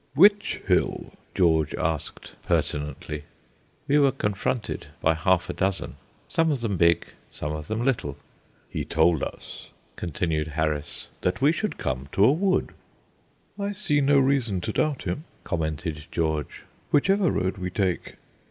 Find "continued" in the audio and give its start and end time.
9.97-10.47